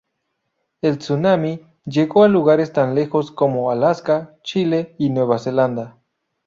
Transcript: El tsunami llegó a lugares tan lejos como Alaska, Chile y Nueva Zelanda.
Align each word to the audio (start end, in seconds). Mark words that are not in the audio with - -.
El 0.81 0.97
tsunami 0.97 1.63
llegó 1.85 2.23
a 2.23 2.27
lugares 2.27 2.73
tan 2.73 2.95
lejos 2.95 3.29
como 3.31 3.69
Alaska, 3.69 4.33
Chile 4.41 4.95
y 4.97 5.11
Nueva 5.11 5.37
Zelanda. 5.37 5.99